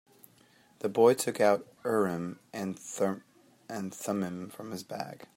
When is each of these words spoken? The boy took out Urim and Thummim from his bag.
The 0.79 0.89
boy 0.89 1.13
took 1.13 1.39
out 1.39 1.67
Urim 1.85 2.39
and 2.51 2.75
Thummim 2.79 4.49
from 4.49 4.71
his 4.71 4.81
bag. 4.81 5.27